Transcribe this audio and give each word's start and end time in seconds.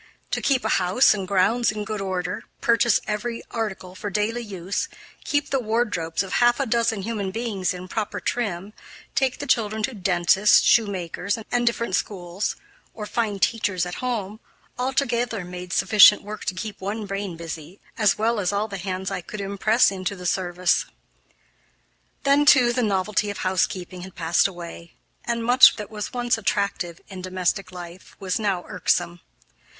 To 0.31 0.41
keep 0.41 0.65
a 0.65 0.79
house 0.79 1.13
and 1.13 1.27
grounds 1.27 1.71
in 1.71 1.85
good 1.85 2.01
order, 2.01 2.45
purchase 2.59 2.99
every 3.05 3.43
article 3.51 3.93
for 3.93 4.09
daily 4.09 4.41
use, 4.41 4.89
keep 5.25 5.51
the 5.51 5.59
wardrobes 5.59 6.23
of 6.23 6.33
half 6.41 6.59
a 6.59 6.65
dozen 6.65 7.03
human 7.03 7.29
beings 7.29 7.71
in 7.71 7.87
proper 7.87 8.19
trim, 8.19 8.73
take 9.13 9.37
the 9.37 9.45
children 9.45 9.83
to 9.83 9.93
dentists, 9.93 10.63
shoemakers, 10.65 11.37
and 11.51 11.67
different 11.67 11.95
schools, 11.95 12.55
or 12.95 13.05
find 13.05 13.43
teachers 13.43 13.85
at 13.85 13.93
home, 14.01 14.39
altogether 14.79 15.45
made 15.45 15.71
sufficient 15.71 16.23
work 16.23 16.45
to 16.45 16.55
keep 16.55 16.81
one 16.81 17.05
brain 17.05 17.37
busy, 17.37 17.79
as 17.95 18.17
well 18.17 18.39
as 18.39 18.51
all 18.51 18.67
the 18.67 18.77
hands 18.77 19.11
I 19.11 19.21
could 19.21 19.39
impress 19.39 19.91
into 19.91 20.15
the 20.15 20.25
service. 20.25 20.85
Then, 22.23 22.47
too, 22.47 22.73
the 22.73 22.81
novelty 22.81 23.29
of 23.29 23.37
housekeeping 23.45 24.01
had 24.01 24.15
passed 24.15 24.47
away, 24.47 24.93
and 25.25 25.43
much 25.45 25.75
that 25.75 25.91
was 25.91 26.11
once 26.11 26.39
attractive 26.39 27.01
in 27.07 27.21
domestic 27.21 27.71
life 27.71 28.15
was 28.19 28.39
now 28.39 28.65
irksome. 28.67 29.19